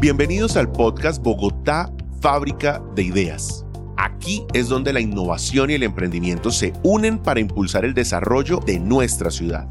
[0.00, 3.66] Bienvenidos al podcast Bogotá, Fábrica de Ideas.
[3.96, 8.78] Aquí es donde la innovación y el emprendimiento se unen para impulsar el desarrollo de
[8.78, 9.68] nuestra ciudad.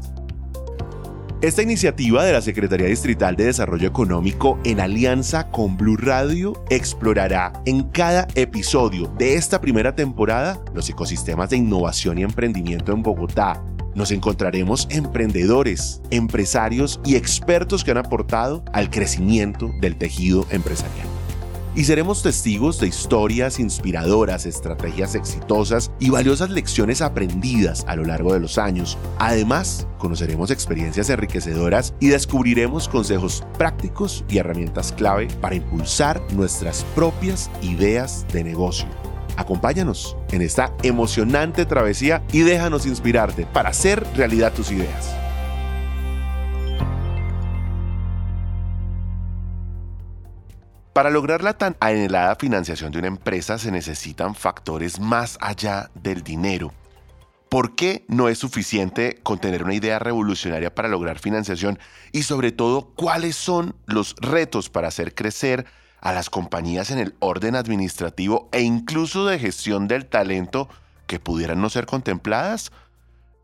[1.40, 7.54] Esta iniciativa de la Secretaría Distrital de Desarrollo Económico en alianza con Blue Radio explorará
[7.64, 13.62] en cada episodio de esta primera temporada los ecosistemas de innovación y emprendimiento en Bogotá.
[13.94, 21.08] Nos encontraremos emprendedores, empresarios y expertos que han aportado al crecimiento del tejido empresarial
[21.78, 28.32] y seremos testigos de historias inspiradoras, estrategias exitosas y valiosas lecciones aprendidas a lo largo
[28.32, 28.98] de los años.
[29.20, 37.48] Además, conoceremos experiencias enriquecedoras y descubriremos consejos prácticos y herramientas clave para impulsar nuestras propias
[37.62, 39.07] ideas de negocio.
[39.38, 45.14] Acompáñanos en esta emocionante travesía y déjanos inspirarte para hacer realidad tus ideas.
[50.92, 56.24] Para lograr la tan anhelada financiación de una empresa se necesitan factores más allá del
[56.24, 56.72] dinero.
[57.48, 61.78] ¿Por qué no es suficiente con tener una idea revolucionaria para lograr financiación?
[62.10, 65.64] Y sobre todo, ¿cuáles son los retos para hacer crecer
[66.00, 70.68] a las compañías en el orden administrativo e incluso de gestión del talento
[71.06, 72.72] que pudieran no ser contempladas?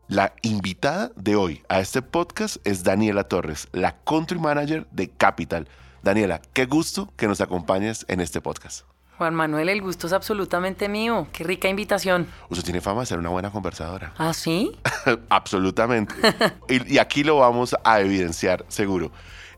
[0.07, 5.67] La invitada de hoy a este podcast es Daniela Torres, la Country Manager de Capital
[6.05, 8.85] Daniela, qué gusto que nos acompañes en este podcast.
[9.17, 11.27] Juan Manuel, el gusto es absolutamente mío.
[11.33, 12.27] Qué rica invitación.
[12.47, 14.13] Usted tiene fama de ser una buena conversadora.
[14.19, 14.77] ¿Ah, sí?
[15.29, 16.13] Absolutamente.
[16.69, 19.11] y, aquí lo vamos a evidenciar, seguro.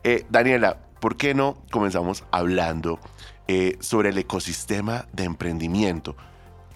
[0.04, 2.98] Eh, Daniela, ¿por qué no comenzamos hablando
[3.46, 6.16] eh, sobre el ecosistema de emprendimiento?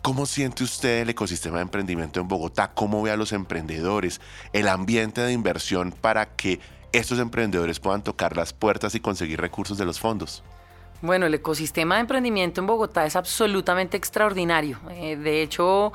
[0.02, 2.72] ¿Cómo siente usted el ecosistema de emprendimiento en Bogotá?
[2.74, 4.20] ¿Cómo ve a los emprendedores?
[4.52, 6.60] El ambiente de inversión para que
[6.92, 10.42] estos emprendedores puedan tocar las puertas y conseguir recursos de los fondos?
[11.00, 14.78] Bueno, el ecosistema de emprendimiento en Bogotá es absolutamente extraordinario.
[14.90, 15.92] Eh, de hecho,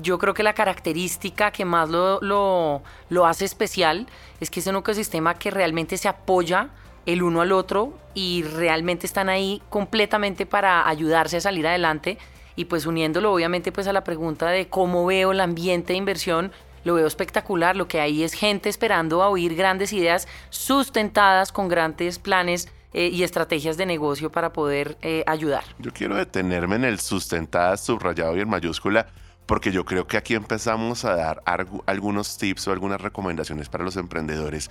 [0.00, 4.08] yo creo que la característica que más lo, lo, hace especial
[4.40, 6.70] es que es un ecosistema que realmente se apoya
[7.06, 12.18] el uno al otro y realmente están ahí completamente para ayudarse a salir adelante
[12.56, 16.52] y pues uniéndolo obviamente pues a la pregunta de cómo veo el ambiente de inversión,
[16.84, 17.76] lo veo espectacular.
[17.76, 23.08] Lo que hay es gente esperando a oír grandes ideas sustentadas con grandes planes eh,
[23.08, 25.64] y estrategias de negocio para poder eh, ayudar.
[25.78, 29.06] Yo quiero detenerme en el sustentadas, subrayado y en mayúscula,
[29.46, 31.42] porque yo creo que aquí empezamos a dar
[31.86, 34.70] algunos tips o algunas recomendaciones para los emprendedores.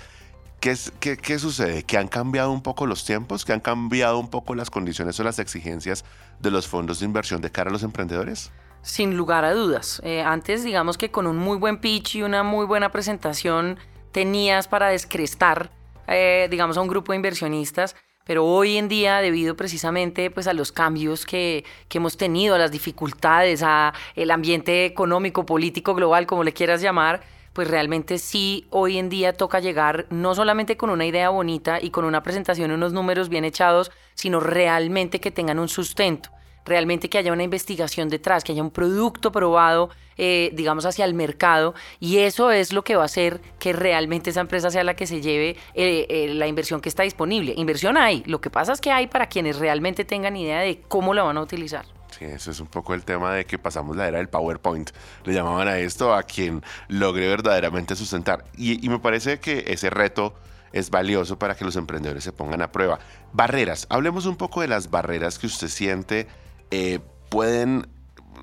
[0.62, 1.82] ¿Qué, sucede?
[1.82, 3.46] ¿Que han cambiado un poco los tiempos?
[3.46, 6.06] ¿Que han cambiado un poco las condiciones o las exigencias
[6.40, 8.52] de los fondos de inversión de cara a los emprendedores?
[8.84, 10.00] Sin lugar a dudas.
[10.04, 13.80] Eh, antes, digamos que con un muy buen pitch y una muy buena presentación
[14.12, 15.72] tenías para descrestar,
[16.08, 17.96] eh, digamos, a un grupo de inversionistas.
[18.24, 22.60] Pero hoy en día, debido precisamente pues, a los cambios que, que hemos tenido, a
[22.60, 27.24] las dificultades, a el ambiente económico, político, global, como le quieras llamar,
[27.54, 31.90] pues realmente sí, hoy en día toca llegar no solamente con una idea bonita y
[31.90, 36.30] con una presentación, unos números bien echados, sino realmente que tengan un sustento
[36.66, 41.14] realmente que haya una investigación detrás, que haya un producto probado, eh, digamos, hacia el
[41.14, 44.96] mercado, y eso es lo que va a hacer que realmente esa empresa sea la
[44.96, 47.54] que se lleve eh, eh, la inversión que está disponible.
[47.58, 51.14] Inversión hay, lo que pasa es que hay para quienes realmente tengan idea de cómo
[51.14, 51.86] la van a utilizar.
[52.12, 54.92] Sí, eso es un poco el tema de que pasamos la era del PowerPoint.
[55.24, 58.46] Le llamaban a esto a quien logre verdaderamente sustentar.
[58.58, 60.36] Y, me parece que ese reto
[60.74, 63.00] es valioso para que los emprendedores se pongan a prueba.
[63.34, 63.88] Barreras.
[63.90, 66.28] Hablemos un poco de las barreras que usted siente
[66.70, 67.88] eh, pueden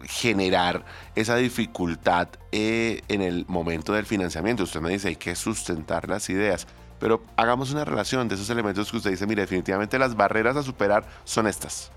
[0.05, 0.85] generar
[1.15, 4.65] esa dificultad eh, en el momento del financiamiento.
[4.65, 6.67] Usted me dice, hay que sustentar las ideas,
[6.99, 10.63] pero hagamos una relación de esos elementos que usted dice, mire, definitivamente las barreras a
[10.63, 11.93] superar son estas.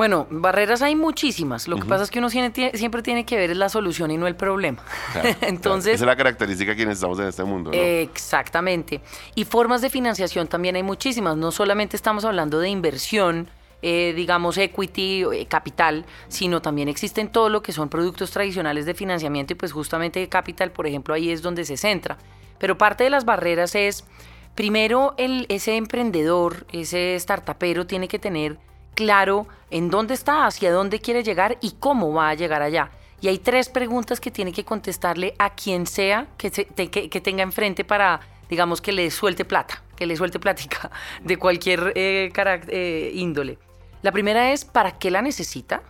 [0.00, 1.68] Bueno, barreras hay muchísimas.
[1.68, 4.34] Lo que pasa es que uno siempre tiene que ver la solución y no el
[4.34, 4.82] problema.
[5.42, 7.70] Entonces, Esa es la característica de quienes estamos en este mundo.
[7.74, 9.02] Exactamente.
[9.34, 11.36] Y formas de financiación también hay muchísimas.
[11.36, 13.50] No solamente estamos hablando de inversión,
[13.82, 18.94] eh, digamos, equity, eh, capital, sino también existen todo lo que son productos tradicionales de
[18.94, 22.16] financiamiento y pues justamente capital, por ejemplo, ahí es donde se centra.
[22.58, 24.06] Pero parte de las barreras es,
[24.54, 28.56] primero, el, ese emprendedor, ese startupero tiene que tener
[29.00, 32.90] claro en dónde está, hacia dónde quiere llegar y cómo va a llegar allá.
[33.22, 38.20] Y hay tres preguntas que tiene que contestarle a quien sea que, tenga enfrente para,
[38.50, 40.90] digamos, que le suelte plata, que le suelte plática
[41.24, 43.58] de cualquier eh, eh, índole.
[44.02, 45.82] La primera es ¿para qué la necesita?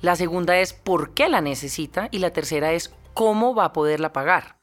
[0.00, 2.08] La segunda es ¿por qué la necesita?
[2.10, 4.56] Y la tercera es ¿cómo va a poderla pagar?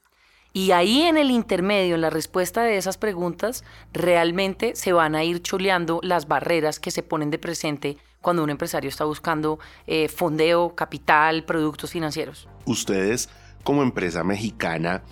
[0.52, 5.24] Y ahí en el intermedio, en la respuesta de esas preguntas, realmente se van a
[5.24, 10.08] ir choleando las barreras que se ponen de presente cuando un empresario está buscando eh,
[10.08, 12.48] fondeo, capital, productos financieros.
[12.66, 13.30] Ustedes,
[13.64, 15.02] como empresa mexicana,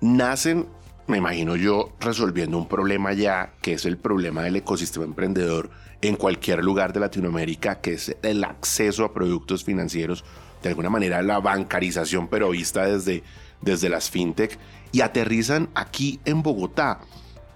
[0.00, 0.68] nacen,
[1.08, 5.70] me imagino yo, resolviendo un problema ya, que es el problema del ecosistema emprendedor
[6.00, 10.24] en cualquier lugar de Latinoamérica, que es el acceso a productos financieros,
[10.62, 13.22] de alguna manera la bancarización, pero vista desde
[13.60, 14.58] desde las fintech
[14.92, 17.00] y aterrizan aquí en Bogotá.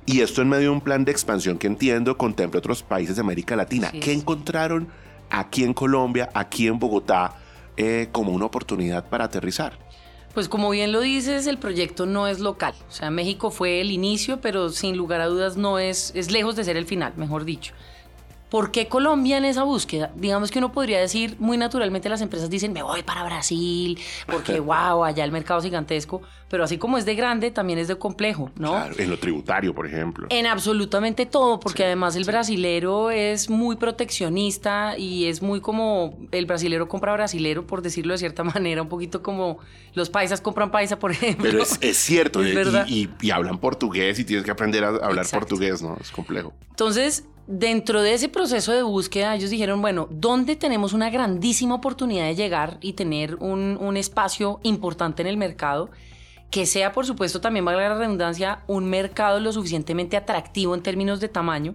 [0.05, 3.21] Y esto en medio de un plan de expansión que entiendo contempla otros países de
[3.21, 3.93] América Latina.
[3.93, 4.89] ¿Qué encontraron
[5.31, 7.37] aquí en Colombia, aquí en Bogotá,
[7.77, 9.79] eh, como una oportunidad para aterrizar?
[10.35, 12.75] Pues como bien lo dices, el proyecto no es local.
[12.89, 16.57] O sea, México fue el inicio, pero sin lugar a dudas no es, es lejos
[16.57, 17.75] de ser el final, mejor dicho.
[18.53, 20.13] ¿Por qué Colombia en esa búsqueda?
[20.15, 24.61] Digamos que uno podría decir, muy naturalmente las empresas dicen, me voy para Brasil, porque
[24.61, 26.21] wow, allá el mercado es gigantesco,
[26.51, 28.73] pero así como es de grande, también es de complejo, ¿no?
[28.73, 30.27] Claro, en lo tributario, por ejemplo.
[30.29, 36.45] En absolutamente todo, porque además el brasilero es muy proteccionista y es muy como, el
[36.45, 39.61] brasilero compra brasilero, por decirlo de cierta manera, un poquito como
[39.95, 41.51] los paisas compran paisa, por ejemplo.
[41.51, 42.45] Pero es, cierto,
[42.87, 45.97] y, y, hablan portugués y tienes que aprender a hablar portugués, ¿no?
[45.99, 46.53] Es complejo.
[46.69, 52.27] Entonces, dentro de ese proceso de búsqueda, ellos dijeron, bueno, ¿dónde tenemos una grandísima oportunidad
[52.27, 55.91] de llegar y tener un, un espacio importante en el mercado?
[56.51, 61.21] Que sea, por supuesto, también valga la redundancia, un mercado lo suficientemente atractivo en términos
[61.21, 61.75] de tamaño.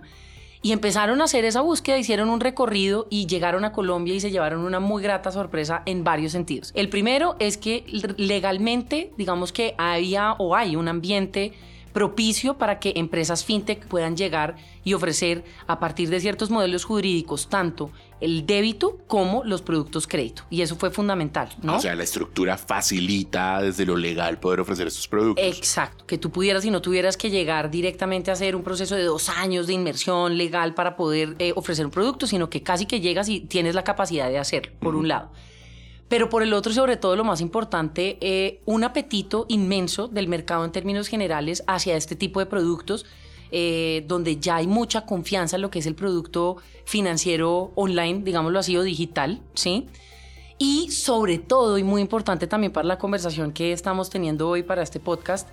[0.62, 4.32] Y empezaron a hacer esa búsqueda, hicieron un recorrido y llegaron a Colombia y se
[4.32, 6.72] llevaron una muy grata sorpresa en varios sentidos.
[6.76, 7.86] El primero es que
[8.18, 11.54] legalmente, digamos que había o hay un ambiente
[11.98, 17.50] propicio para que empresas fintech puedan llegar y ofrecer a partir de ciertos modelos jurídicos
[17.50, 17.90] tanto
[18.22, 20.44] el débito como los productos crédito.
[20.52, 21.50] Y eso fue fundamental.
[21.64, 21.78] ¿no?
[21.78, 25.44] O sea, la estructura facilita desde lo legal poder ofrecer estos productos.
[25.44, 29.02] Exacto, que tú pudieras y no tuvieras que llegar directamente a hacer un proceso de
[29.02, 33.02] dos años de inversión legal para poder eh, ofrecer un producto, sino que casi que
[33.02, 35.32] llegas y tienes la capacidad de hacerlo, por un lado
[36.08, 40.64] pero por el otro, sobre todo lo más importante, eh, un apetito inmenso del mercado
[40.64, 43.06] en términos generales hacia este tipo de productos,
[43.52, 48.60] eh, donde ya hay mucha confianza en lo que es el producto financiero online, digámoslo
[48.60, 49.88] así, o digital, ¿sí?
[50.58, 54.82] Y sobre todo, y muy importante también para la conversación que estamos teniendo hoy para
[54.82, 55.48] este podcast,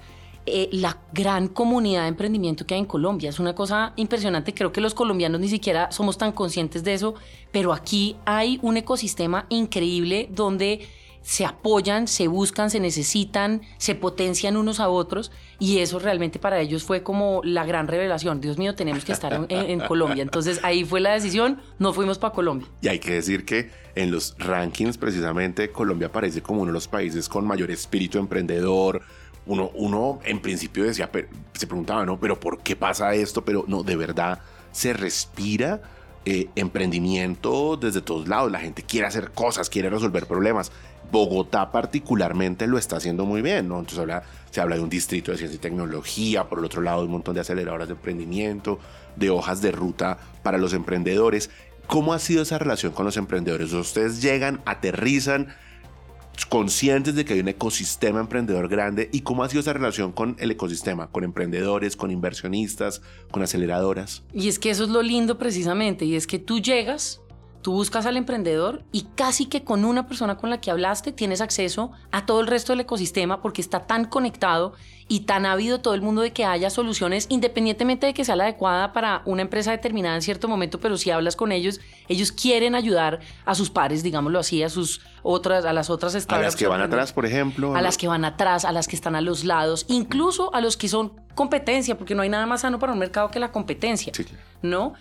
[0.47, 3.31] eh, la gran comunidad de emprendimiento que hay en Colombia.
[3.31, 4.53] Es una cosa impresionante.
[4.53, 7.15] Creo que los colombianos ni siquiera somos tan conscientes de eso,
[7.51, 10.87] pero aquí hay un ecosistema increíble donde
[11.25, 16.61] se apoyan, se buscan, se necesitan, se potencian unos a otros y eso realmente para
[16.61, 18.43] ellos fue como la gran revelación.
[18.43, 20.23] Dios mío, tenemos que estar en, Colombia.
[20.23, 22.69] Entonces ahí fue la decisión, no fuimos para Colombia.
[22.83, 26.89] Y hay que decir que en los rankings precisamente Colombia aparece como uno de los
[26.89, 29.01] países con mayor espíritu emprendedor,
[29.47, 31.11] uno, uno en principio decía,
[31.53, 32.19] se preguntaba, ¿no?
[32.19, 33.45] Pero ¿por qué pasa esto?
[33.45, 34.41] Pero no, de verdad
[34.73, 35.81] se respira
[36.27, 38.51] eh, emprendimiento desde todos lados.
[38.51, 40.73] La gente quiere hacer cosas, quiere resolver problemas.
[41.13, 43.79] Bogotá particularmente lo está haciendo muy bien, ¿no?
[43.79, 47.11] Entonces se habla de un distrito de ciencia y tecnología, por el otro lado un
[47.11, 48.81] montón de aceleradoras de emprendimiento,
[49.17, 51.51] de hojas de ruta para los emprendedores.
[51.87, 53.73] ¿Cómo ha sido esa relación con los emprendedores?
[53.75, 55.55] Ustedes llegan, aterrizan,
[56.49, 60.37] conscientes de que hay un ecosistema emprendedor grande y cómo ha sido esa relación con
[60.39, 64.23] el ecosistema, con emprendedores, con inversionistas, con aceleradoras.
[64.33, 67.21] Y es que eso es lo lindo precisamente, y es que tú llegas
[67.65, 71.41] Tú buscas al emprendedor y casi que con una persona con la que hablaste tienes
[71.41, 74.75] acceso a todo el resto del ecosistema porque está tan conectado
[75.09, 78.45] y tan ávido todo el mundo de que haya soluciones independientemente de que sea la
[78.45, 82.75] adecuada para una empresa determinada en cierto momento, pero si hablas con ellos, ellos quieren
[82.75, 86.39] ayudar a sus pares, digámoslo así, a sus otras a las otras startups.
[86.39, 87.75] A las que van atrás, por ejemplo.
[87.75, 90.77] A las que van atrás, a las que están a los lados, incluso a los
[90.77, 94.13] que son competencia, porque no hay nada más sano para un mercado que la competencia,
[94.61, 94.93] ¿no?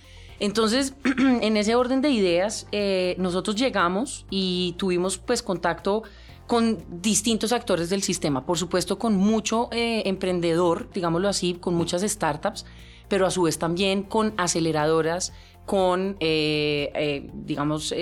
[0.44, 0.94] Entonces,
[1.42, 6.04] en ese orden de ideas, eh, nosotros llegamos y tuvimos pues contacto
[6.48, 12.02] con distintos actores del sistema, por supuesto con mucho eh, emprendedor, digámoslo así, con muchas
[12.02, 12.66] startups,
[13.08, 15.32] pero a su vez también con aceleradoras,
[15.66, 17.96] con, eh, digamos,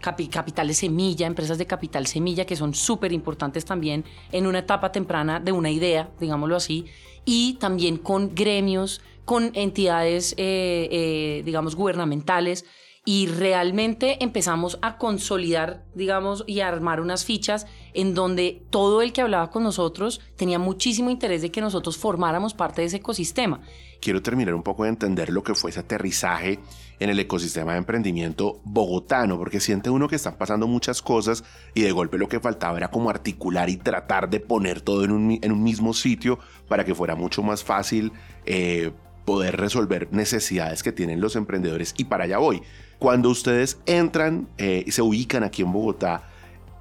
[0.00, 4.90] capital de semilla, empresas de capital semilla, que son súper importantes también en una etapa
[4.90, 6.86] temprana de una idea, digámoslo así,
[7.24, 12.64] y también con gremios, con entidades, eh, eh, digamos, gubernamentales
[13.06, 19.12] y realmente empezamos a consolidar, digamos, y a armar unas fichas en donde todo el
[19.12, 23.60] que hablaba con nosotros tenía muchísimo interés de que nosotros formáramos parte de ese ecosistema.
[24.00, 26.60] Quiero terminar un poco de entender lo que fue ese aterrizaje
[26.98, 31.82] en el ecosistema de emprendimiento bogotano, porque siente uno que están pasando muchas cosas y
[31.82, 35.62] de golpe lo que faltaba era como articular y tratar de poner todo en un,
[35.62, 36.38] mismo sitio
[36.68, 38.12] para que fuera mucho más fácil
[38.46, 38.92] eh,
[39.24, 41.94] poder resolver necesidades que tienen los emprendedores.
[41.96, 42.62] Y para allá voy.
[42.98, 46.30] Cuando ustedes entran eh, y se ubican aquí en Bogotá,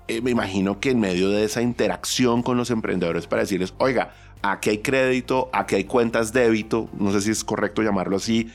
[0.08, 4.14] eh, me imagino que en medio de esa interacción con los emprendedores para decirles, oiga,
[4.42, 8.52] aquí hay crédito, aquí hay cuentas débito, no sé si es correcto llamarlo así,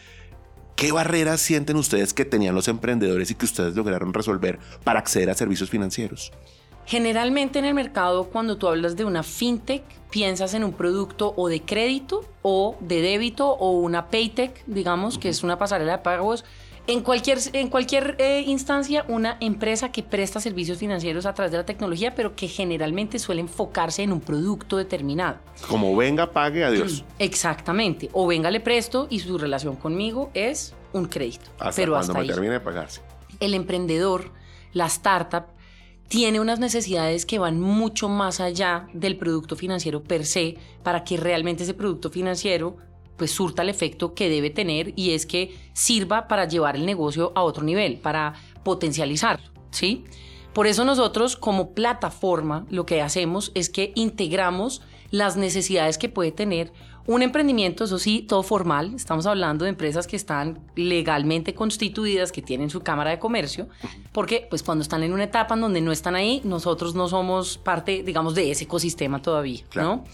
[0.76, 5.30] ¿qué barreras sienten ustedes que tenían los emprendedores y que ustedes lograron resolver para acceder
[5.30, 6.32] a servicios financieros?
[6.88, 11.48] Generalmente en el mercado, cuando tú hablas de una fintech, piensas en un producto o
[11.48, 16.46] de crédito o de débito o una paytech, digamos, que es una pasarela de pagos
[16.86, 21.58] en cualquier, en cualquier eh, instancia, una empresa que presta servicios financieros a través de
[21.58, 25.36] la tecnología, pero que generalmente suele enfocarse en un producto determinado.
[25.68, 27.04] Como venga, pague, adiós.
[27.18, 28.08] Exactamente.
[28.14, 31.50] O venga, le presto y su relación conmigo es un crédito.
[31.58, 33.02] Hasta pero cuando me termine de pagarse.
[33.40, 34.32] El emprendedor,
[34.72, 35.57] la startup,
[36.08, 41.16] tiene unas necesidades que van mucho más allá del producto financiero per se para que
[41.16, 42.76] realmente ese producto financiero
[43.16, 47.32] pues surta el efecto que debe tener y es que sirva para llevar el negocio
[47.34, 50.04] a otro nivel, para potencializarlo, ¿sí?
[50.54, 56.32] Por eso nosotros como plataforma lo que hacemos es que integramos las necesidades que puede
[56.32, 56.72] tener
[57.08, 58.92] un emprendimiento, eso sí, todo formal.
[58.94, 63.66] Estamos hablando de empresas que están legalmente constituidas, que tienen su cámara de comercio,
[64.12, 67.56] porque pues cuando están en una etapa en donde no están ahí, nosotros no somos
[67.56, 70.04] parte, digamos, de ese ecosistema todavía, ¿no?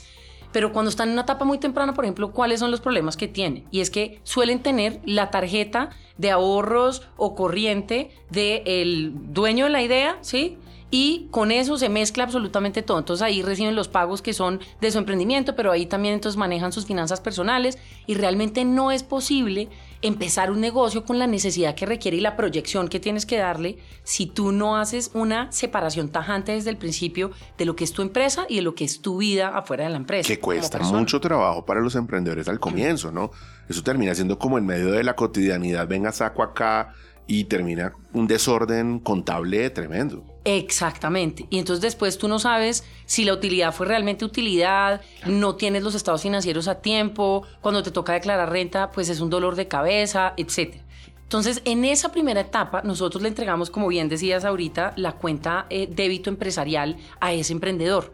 [0.52, 3.26] pero cuando están en una etapa muy temprana, por ejemplo, ¿cuáles son los problemas que
[3.26, 3.64] tienen?
[3.72, 9.82] Y es que suelen tener la tarjeta de ahorros o corriente del dueño de la
[9.82, 10.56] idea, ¿sí?
[10.94, 13.00] Y con eso se mezcla absolutamente todo.
[13.00, 16.70] Entonces ahí reciben los pagos que son de su emprendimiento, pero ahí también entonces manejan
[16.70, 19.68] sus finanzas personales y realmente no es posible
[20.02, 23.78] empezar un negocio con la necesidad que requiere y la proyección que tienes que darle
[24.04, 28.02] si tú no haces una separación tajante desde el principio de lo que es tu
[28.02, 30.28] empresa y de lo que es tu vida afuera de la empresa.
[30.28, 33.32] Que cuesta mucho trabajo para los emprendedores al comienzo, ¿no?
[33.68, 36.94] Eso termina siendo como en medio de la cotidianidad, venga, saco acá
[37.26, 40.24] y termina un desorden contable tremendo.
[40.44, 41.46] Exactamente.
[41.48, 45.94] Y entonces después tú no sabes si la utilidad fue realmente utilidad, no tienes los
[45.94, 50.34] estados financieros a tiempo, cuando te toca declarar renta, pues es un dolor de cabeza,
[50.36, 50.76] etc.
[51.22, 55.88] Entonces, en esa primera etapa, nosotros le entregamos, como bien decías ahorita, la cuenta eh,
[55.90, 58.12] débito empresarial a ese emprendedor.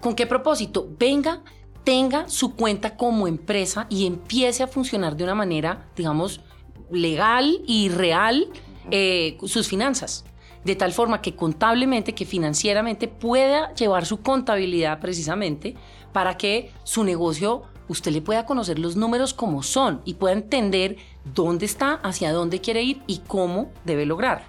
[0.00, 0.88] ¿Con qué propósito?
[0.98, 1.42] Venga,
[1.84, 6.40] tenga su cuenta como empresa y empiece a funcionar de una manera, digamos,
[6.90, 8.48] legal y real
[8.90, 10.24] eh, sus finanzas
[10.64, 15.76] de tal forma que contablemente, que financieramente pueda llevar su contabilidad precisamente
[16.12, 20.96] para que su negocio usted le pueda conocer los números como son y pueda entender
[21.24, 24.46] dónde está, hacia dónde quiere ir y cómo debe lograrlo.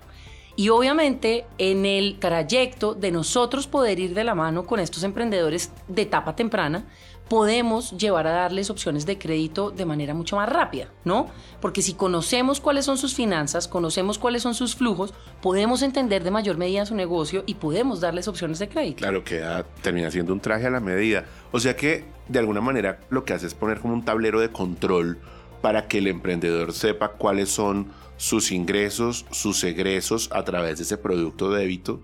[0.55, 5.72] Y obviamente en el trayecto de nosotros poder ir de la mano con estos emprendedores
[5.88, 6.86] de etapa temprana,
[7.30, 11.28] podemos llevar a darles opciones de crédito de manera mucho más rápida, ¿no?
[11.62, 16.32] Porque si conocemos cuáles son sus finanzas, conocemos cuáles son sus flujos, podemos entender de
[16.32, 18.98] mayor medida su negocio y podemos darles opciones de crédito.
[18.98, 19.44] Claro, que
[19.82, 21.26] termina siendo un traje a la medida.
[21.52, 24.50] O sea que de alguna manera lo que hace es poner como un tablero de
[24.50, 25.20] control
[25.62, 30.98] para que el emprendedor sepa cuáles son sus ingresos, sus egresos a través de ese
[30.98, 32.02] producto débito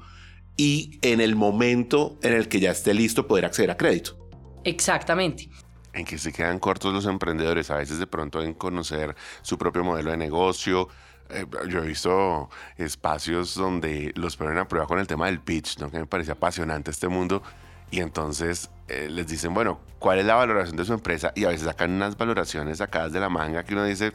[0.58, 4.25] y en el momento en el que ya esté listo poder acceder a crédito.
[4.65, 5.48] Exactamente.
[5.93, 9.84] En que se quedan cortos los emprendedores, a veces de pronto en conocer su propio
[9.84, 10.89] modelo de negocio.
[11.29, 15.79] Eh, yo he visto espacios donde los ponen a prueba con el tema del pitch,
[15.79, 15.89] ¿no?
[15.89, 17.41] que me parece apasionante este mundo.
[17.91, 21.31] Y entonces eh, les dicen, bueno, ¿cuál es la valoración de su empresa?
[21.36, 24.13] Y a veces sacan unas valoraciones sacadas de la manga que uno dice,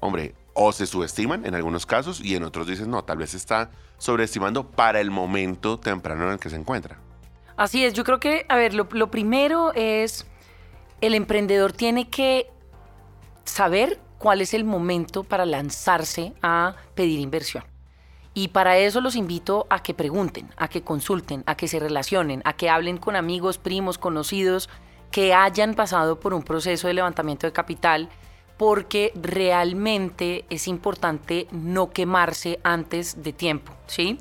[0.00, 3.70] hombre, o se subestiman en algunos casos y en otros dicen, no, tal vez está
[3.98, 6.98] sobreestimando para el momento temprano en el que se encuentra.
[7.60, 10.24] Así es, yo creo que, a ver, lo, primero es,
[11.02, 12.46] el emprendedor tiene que
[13.44, 17.62] saber cuál es el momento para lanzarse a pedir inversión.
[18.32, 22.40] Y para eso los invito a que pregunten, a que consulten, a que se relacionen,
[22.46, 24.70] a que hablen con amigos, primos, conocidos
[25.10, 28.08] que hayan pasado por un proceso de levantamiento de capital,
[28.56, 34.18] porque realmente es importante no quemarse antes de tiempo, ¿sí?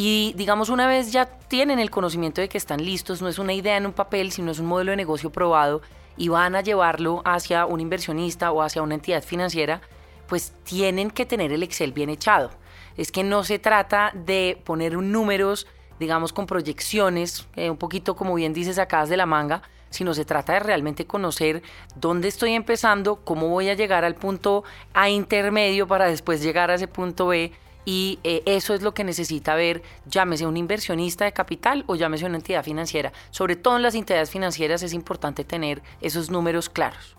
[0.00, 3.52] Y digamos, una vez ya tienen el conocimiento de que están listos, no es una
[3.52, 5.82] idea en un papel, sino es un modelo de negocio probado
[6.16, 9.80] y van a llevarlo hacia un inversionista o hacia una entidad financiera,
[10.28, 12.50] pues tienen que tener el Excel bien echado.
[12.96, 15.66] Es que no se trata de poner números
[15.98, 20.24] digamos, con proyecciones, eh, un poquito como bien dices, sacadas de la manga, sino se
[20.24, 21.60] trata de realmente conocer
[21.96, 24.62] dónde estoy empezando, cómo voy a llegar al punto
[24.94, 27.52] A intermedio para después llegar a ese punto B.
[27.90, 32.26] Y eh, eso es lo que necesita ver, llámese un inversionista de capital o llámese
[32.26, 33.14] una entidad financiera.
[33.30, 37.16] Sobre todo en las entidades financieras es importante tener esos números claros.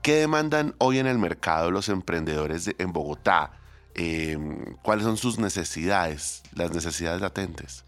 [0.00, 3.50] ¿Qué demandan hoy en el mercado los emprendedores en Bogotá?
[3.94, 7.84] Em, ¿Cuáles son sus necesidades, las necesidades latentes?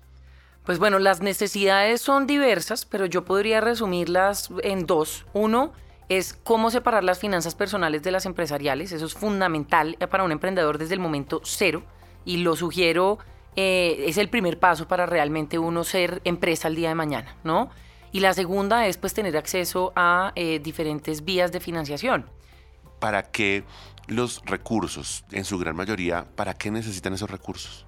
[0.66, 5.24] Pues bueno, las necesidades son diversas, pero yo podría resumirlas en dos.
[5.32, 5.72] Uno
[6.10, 8.92] es cómo separar las finanzas personales de las empresariales.
[8.92, 11.82] Eso es fundamental para un emprendedor desde el momento cero
[12.24, 13.18] y lo sugiero,
[13.56, 17.70] eh, es el primer paso para realmente uno ser empresa el día de mañana, ¿no?
[18.12, 22.26] Y la segunda es pues tener acceso a eh, diferentes vías de financiación.
[22.98, 23.64] ¿Para qué
[24.06, 27.86] los recursos, en su gran mayoría, para qué necesitan esos recursos?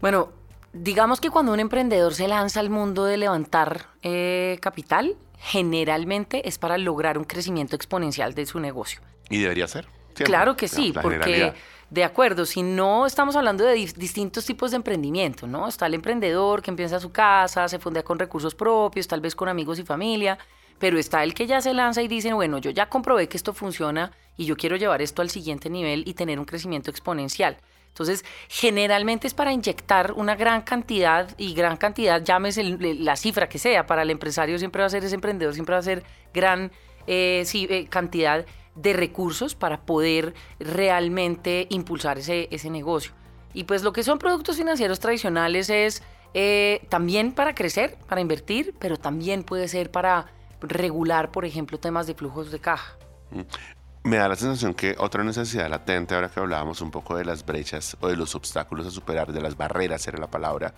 [0.00, 0.32] Bueno,
[0.72, 6.58] Digamos que cuando un emprendedor se lanza al mundo de levantar eh, capital, generalmente es
[6.58, 9.00] para lograr un crecimiento exponencial de su negocio.
[9.30, 9.86] ¿Y debería ser?
[10.14, 11.54] Claro que sí, porque
[11.90, 15.66] de acuerdo, si no estamos hablando de distintos tipos de emprendimiento, ¿no?
[15.66, 19.48] Está el emprendedor que empieza su casa, se funda con recursos propios, tal vez con
[19.48, 20.38] amigos y familia,
[20.78, 23.54] pero está el que ya se lanza y dice, bueno, yo ya comprobé que esto
[23.54, 27.56] funciona y yo quiero llevar esto al siguiente nivel y tener un crecimiento exponencial.
[27.88, 33.58] Entonces, generalmente es para inyectar una gran cantidad y gran cantidad, llámese la cifra que
[33.58, 36.70] sea, para el empresario siempre va a ser ese emprendedor, siempre va a ser gran
[37.06, 38.44] eh, eh, cantidad
[38.80, 43.12] de recursos para poder realmente impulsar ese, ese negocio.
[43.54, 46.02] Y pues lo que son productos financieros tradicionales es
[46.34, 50.26] eh, también para crecer, para invertir, pero también puede ser para
[50.60, 52.96] regular, por ejemplo, temas de flujos de caja.
[53.30, 53.40] Mm.
[54.04, 57.44] Me da la sensación que otra necesidad latente, ahora que hablábamos un poco de las
[57.44, 60.72] brechas o de los obstáculos a superar, de las barreras, era la palabra,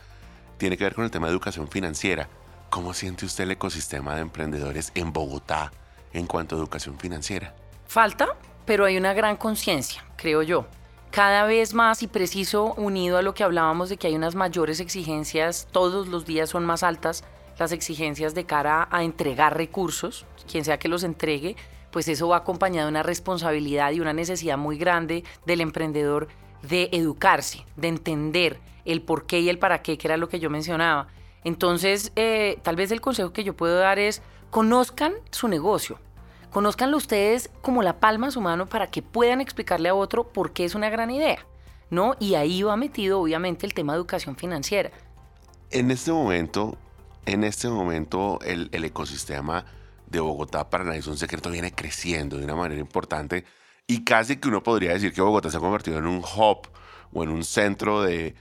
[0.57, 2.28] tiene que ver con el tema de educación financiera.
[2.71, 5.71] ¿Cómo siente usted el ecosistema de emprendedores en Bogotá
[6.12, 7.54] en cuanto a educación financiera?
[7.90, 10.64] Falta, pero hay una gran conciencia, creo yo.
[11.11, 14.78] Cada vez más y preciso, unido a lo que hablábamos de que hay unas mayores
[14.78, 17.25] exigencias, todos los días son más altas
[17.59, 21.56] las exigencias de cara a entregar recursos, quien sea que los entregue,
[21.90, 26.28] pues eso va acompañado de una responsabilidad y una necesidad muy grande del emprendedor
[26.62, 30.38] de educarse, de entender el por qué y el para qué, que era lo que
[30.38, 31.09] yo mencionaba.
[31.42, 35.98] Entonces, eh, tal vez el consejo que yo puedo dar es, conozcan su negocio,
[36.50, 40.52] conozcanlo ustedes como la palma de su mano para que puedan explicarle a otro por
[40.52, 41.46] qué es una gran idea,
[41.90, 42.14] ¿no?
[42.18, 44.90] Y ahí va metido, obviamente, el tema de educación financiera.
[45.70, 46.76] En este momento,
[47.26, 49.64] en este momento, el, ecosistema
[50.06, 53.44] de Bogotá para nadie es un secreto, viene creciendo de una manera importante
[53.86, 56.68] y casi que uno podría decir que Bogotá se ha convertido en un hub
[57.12, 58.34] o en un centro de,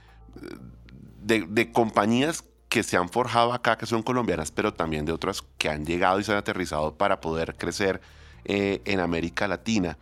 [1.22, 5.68] de, compañías que se han forjado acá, que son colombianas, pero también de otras que
[5.68, 8.00] han llegado y se han aterrizado para poder crecer
[8.44, 9.98] eh, en América Latina.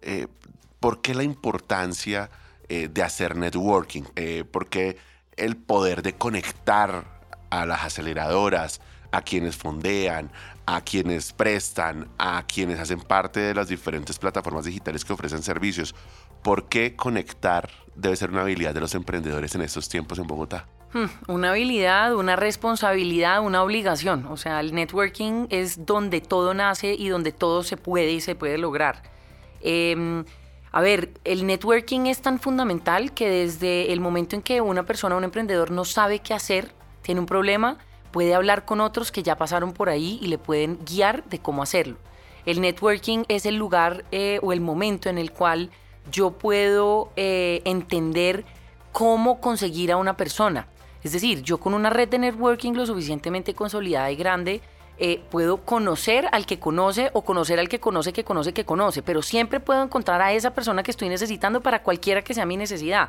[0.00, 0.28] Eh,
[0.80, 2.30] ¿Por qué la importancia
[2.68, 4.04] eh, de hacer networking?
[4.50, 4.96] ¿Por qué
[5.36, 8.80] el poder de conectar a las aceleradoras,
[9.10, 10.30] a quienes fondean,
[10.64, 15.94] a quienes prestan, a quienes hacen parte de las diferentes plataformas digitales que ofrecen servicios.
[16.42, 20.66] ¿Por qué conectar debe ser una habilidad de los emprendedores en estos tiempos en Bogotá?
[20.92, 24.26] Hmm, una habilidad, una responsabilidad, una obligación.
[24.26, 28.34] O sea, el networking es donde todo nace y donde todo se puede y se
[28.34, 29.02] puede lograr.
[29.62, 30.24] Em,
[30.70, 35.16] a ver, el networking es tan fundamental que desde el momento en que una persona,
[35.16, 37.78] un emprendedor no sabe qué hacer, tiene un problema,
[38.10, 41.62] puede hablar con otros que ya pasaron por ahí y le pueden guiar de cómo
[41.62, 41.96] hacerlo.
[42.44, 45.70] El networking es el lugar eh, o el momento en el cual
[46.10, 48.44] yo puedo eh, entender
[48.92, 50.68] cómo conseguir a una persona.
[51.04, 54.60] Es decir, yo con una red de networking lo suficientemente consolidada y grande,
[54.98, 59.02] eh, puedo conocer al que conoce o conocer al que conoce que conoce que conoce,
[59.02, 62.56] pero siempre puedo encontrar a esa persona que estoy necesitando para cualquiera que sea mi
[62.56, 63.08] necesidad.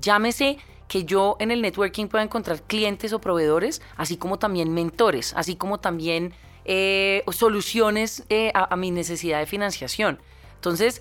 [0.00, 5.32] Llámese que yo en el networking pueda encontrar clientes o proveedores, así como también mentores,
[5.36, 10.20] así como también eh, soluciones eh, a, mi necesidad de financiación.
[10.54, 11.00] Entonces,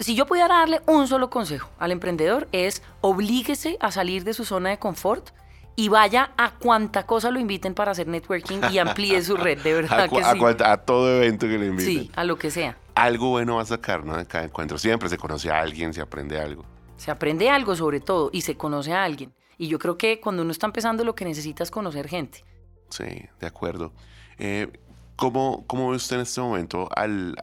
[0.00, 4.44] si yo pudiera darle un solo consejo al emprendedor es oblíguese a salir de su
[4.44, 5.30] zona de confort
[5.74, 9.72] y vaya a cuanta cosa lo inviten para hacer networking y amplíe su red, de
[9.82, 10.62] verdad a, que sí.
[10.64, 12.04] a, todo evento que le inviten.
[12.04, 12.76] Sí, a lo que sea.
[12.94, 14.16] Algo bueno va a sacar, ¿no?
[14.16, 14.76] De cada encuentro.
[14.78, 16.64] Siempre se conoce a alguien, se aprende algo.
[16.96, 19.32] Se aprende algo sobre todo y se conoce a alguien.
[19.56, 22.44] Y yo creo que cuando uno está empezando lo que necesita es conocer gente.
[22.90, 23.04] Sí,
[23.40, 23.92] de acuerdo.
[24.38, 24.70] Eh,
[25.16, 27.36] ¿cómo, ve usted en este momento al,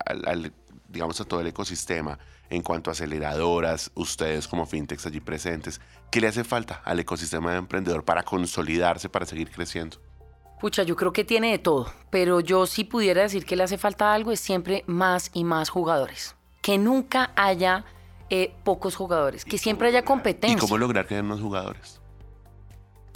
[0.90, 5.80] digamos, a todo el ecosistema en cuanto a aceleradoras, ustedes como fintechs allí presentes,
[6.12, 9.98] ¿qué le hace falta al ecosistema de emprendedor para consolidarse, para seguir creciendo?
[10.60, 13.78] Pucha, yo creo que tiene de todo, pero yo si pudiera decir que le hace
[13.78, 16.36] falta algo es siempre más y más jugadores.
[16.62, 17.86] Que nunca haya
[18.30, 20.58] eh, pocos jugadores, que siempre haya competencia.
[20.58, 21.99] ¿Y cómo lograr que haya más jugadores?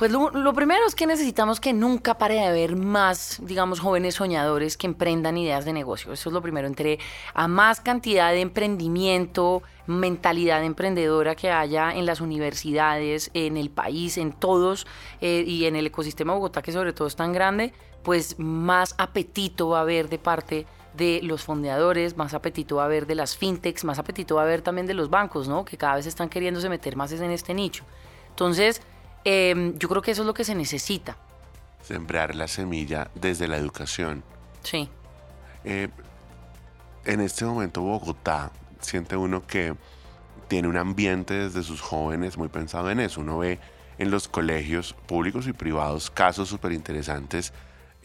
[0.03, 4.75] Pues lo, primero es que necesitamos que nunca pare de haber más, digamos, jóvenes soñadores
[4.75, 6.11] que emprendan ideas de negocio.
[6.11, 6.67] Eso es lo primero.
[6.67, 6.99] Entre
[7.33, 14.17] a más cantidad de emprendimiento, mentalidad emprendedora que haya en las universidades, en el país,
[14.17, 14.87] en todos
[15.21, 17.71] eh, y en el ecosistema de Bogotá, que sobre todo es tan grande,
[18.03, 22.85] pues más apetito va a haber de parte de los fondeadores, más apetito va a
[22.87, 25.63] haber de las fintechs, más apetito va a haber también de los bancos, ¿no?
[25.63, 27.85] Que cada vez están queriéndose meter más en este nicho.
[28.31, 28.81] Entonces,
[29.25, 31.17] Em, yo creo que eso es lo que se necesita.
[31.81, 34.23] Sembrar la semilla desde la educación.
[34.63, 34.89] Sí.
[35.63, 35.89] Eh,
[37.05, 39.75] en este momento Bogotá siente uno que
[40.47, 43.21] tiene un ambiente desde sus jóvenes muy pensado en eso.
[43.21, 43.59] Uno ve
[43.97, 47.53] en los colegios públicos y privados casos súper interesantes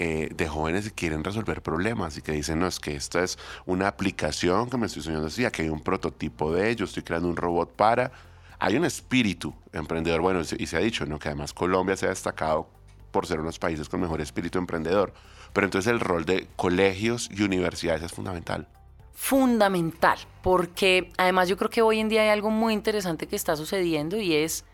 [0.01, 3.37] eh, de jóvenes que quieren resolver problemas y que dicen, no, es que esta es
[3.67, 7.29] una aplicación que me estoy soñando así, que hay un prototipo de ello, estoy creando
[7.29, 8.13] un robot para,
[8.59, 11.19] hay un espíritu emprendedor, bueno, y se ha dicho, ¿no?
[11.19, 12.69] Que además Colombia se ha destacado
[13.11, 15.13] por ser unos países con mejor espíritu emprendedor.
[15.53, 18.69] Pero entonces el rol de colegios y universidades es fundamental.
[19.13, 23.57] Fundamental, porque además yo creo que hoy en día hay algo muy interesante que está
[23.57, 24.65] sucediendo y es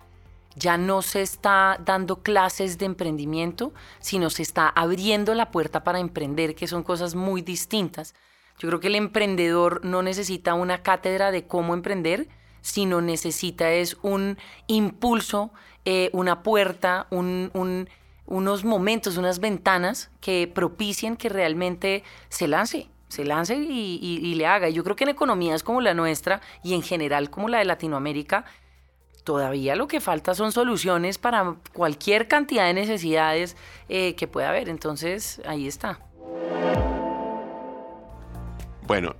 [0.57, 5.99] ya no se está dando clases de emprendimiento, sino se está abriendo la puerta para
[5.99, 8.15] emprender, que son cosas muy distintas.
[8.59, 12.29] Yo creo que el emprendedor no necesita una cátedra de cómo emprender,
[12.65, 15.53] sino necesita es un impulso,
[15.85, 23.55] eh, una puerta, unos momentos, unas ventanas que propicien que realmente se lance se lance
[23.55, 24.71] y, le haga.
[24.71, 28.45] Yo creo que en economías como la nuestra y en general como la de Latinoamérica,
[29.23, 33.57] todavía lo que falta son soluciones para cualquier cantidad de necesidades
[33.89, 34.69] eh, que pueda haber.
[34.69, 36.01] Entonces, ahí está.
[38.87, 39.15] Bueno,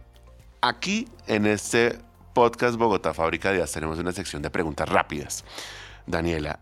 [0.61, 2.01] aquí en este
[2.35, 5.45] podcast Bogotá Fábrica de Ideas tenemos una sección de preguntas rápidas.
[6.07, 6.59] Daniela,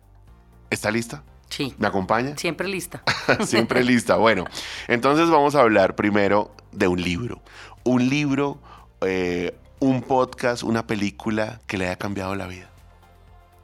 [0.71, 1.25] ¿está lista?
[1.49, 1.75] Sí.
[1.79, 2.37] ¿Me acompaña?
[2.37, 3.03] Siempre lista.
[3.45, 4.17] Siempre lista.
[4.17, 4.45] Bueno,
[4.87, 7.43] entonces vamos a hablar primero de un libro.
[7.85, 8.59] Un libro,
[9.01, 12.72] eh, un podcast, una película que le haya cambiado la vida.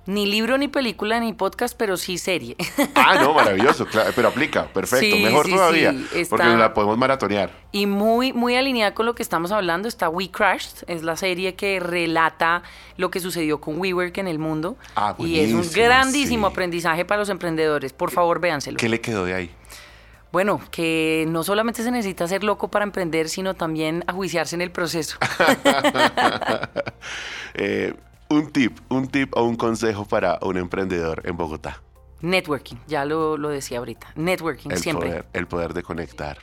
[0.09, 2.57] Ni libro, ni película, ni podcast, pero sí serie.
[2.95, 5.95] Ah, no, maravilloso, pero aplica, perfecto, mejor todavía,
[6.31, 7.51] porque la podemos maratonear.
[7.73, 11.55] Y muy, muy alineada con lo que estamos hablando está We Crashed, es la serie
[11.55, 12.63] que relata
[12.97, 14.77] lo que sucedió con WeWork en el mundo.
[14.97, 17.93] Ah, y es un grandísimo aprendizaje para los emprendedores.
[17.93, 18.79] Por favor, véanselo.
[18.79, 19.51] ¿Qué le quedó de ahí?
[20.33, 24.71] Bueno, que no solamente se necesita ser loco para emprender, sino también ajuiciarse en el
[24.71, 25.19] proceso.
[27.55, 27.95] eh,
[28.29, 31.83] un tip, un tip o un consejo para un emprendedor en Bogotá.
[32.21, 34.13] Networking, ya lo, decía ahorita.
[34.17, 35.09] Networking, el siempre.
[35.09, 36.39] Poder, el poder de conectar.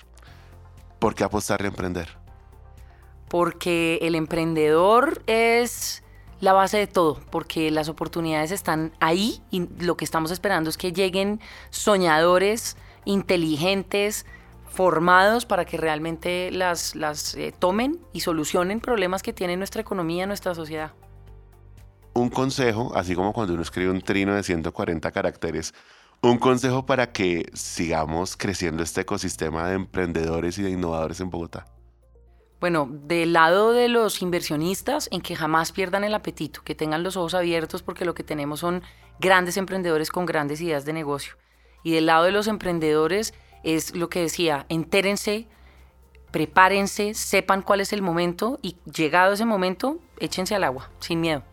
[0.99, 2.09] ¿Por qué apostarle a emprender?
[3.27, 6.03] Porque el emprendedor es
[6.39, 10.77] la base de todo, porque las oportunidades están ahí y lo que estamos esperando es
[10.77, 14.25] que lleguen soñadores, inteligentes,
[14.67, 20.25] formados para que realmente las, las eh, tomen y solucionen problemas que tiene nuestra economía,
[20.27, 20.93] nuestra sociedad
[22.15, 25.73] un consejo, así como cuando uno escribe un trino de 140 caracteres,
[26.21, 31.67] un consejo para que sigamos creciendo este ecosistema de emprendedores y de innovadores en Bogotá.
[32.61, 37.17] Bueno, del lado de los inversionistas, en que jamás pierdan el apetito, que tengan los
[37.17, 38.81] ojos abiertos porque lo que tenemos son
[39.19, 41.33] grandes emprendedores con grandes ideas de negocio.
[41.83, 45.47] Y del lado de los emprendedores es lo que decía, entérense,
[46.31, 51.43] prepárense, sepan cuál es el momento y llegado ese momento, échense al agua, sin miedo.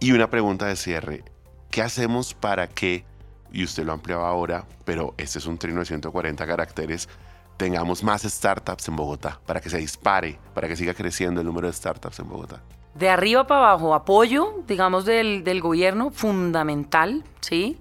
[0.00, 1.24] Y una pregunta de cierre.
[1.70, 3.04] ¿Qué hacemos para que,
[3.52, 7.08] y usted lo ampliaba ahora, pero este es un trino de 140 caracteres,
[7.56, 11.66] tengamos más startups en Bogotá, para que se dispare, para que siga creciendo el número
[11.66, 12.62] de startups en Bogotá?
[12.94, 17.80] De arriba para abajo, apoyo, digamos, del, gobierno, fundamental, ¿sí?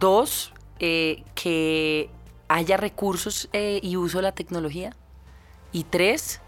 [0.00, 2.10] Dos, eh, que
[2.48, 4.96] haya recursos eh, y uso de la tecnología.
[5.70, 6.40] Y tres,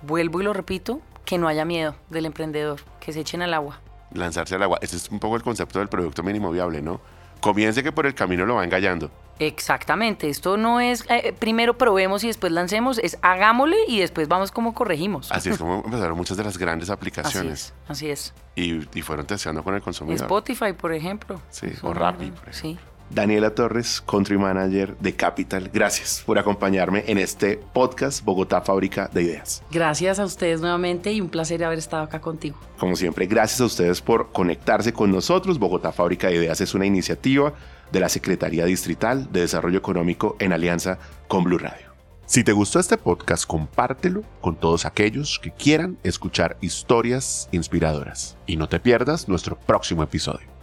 [0.00, 3.83] vuelvo y lo repito, que no haya miedo del emprendedor, que se echen al agua
[4.14, 4.78] lanzarse al agua.
[4.80, 7.00] Ese es un poco el concepto del producto mínimo viable, ¿no?
[7.40, 9.10] Comience que por el camino lo va engallando.
[9.38, 14.52] Exactamente, esto no es eh, primero probemos y después lancemos, es hagámosle y después vamos
[14.52, 15.30] como corregimos.
[15.32, 17.74] Así es como empezaron muchas de las grandes aplicaciones.
[17.88, 18.32] Así es.
[18.54, 20.22] Y, fueron testeando con el consumidor.
[20.22, 21.40] Spotify, por ejemplo.
[21.50, 22.78] Sí, o Rappi, Sí.
[23.10, 29.22] Daniela Torres, Country Manager de Capital, gracias por acompañarme en este podcast Bogotá Fábrica de
[29.22, 29.62] Ideas.
[29.70, 32.58] Gracias a ustedes nuevamente y un placer haber estado acá contigo.
[32.78, 35.58] Como siempre, gracias a ustedes por conectarse con nosotros.
[35.58, 37.52] Bogotá Fábrica de Ideas es una iniciativa
[37.92, 41.94] de la Secretaría Distrital de Desarrollo Económico en alianza con Blue Radio.
[42.26, 48.38] Si te gustó este podcast, compártelo con todos aquellos que quieran escuchar historias inspiradoras.
[48.46, 50.53] Y no te pierdas nuestro próximo episodio.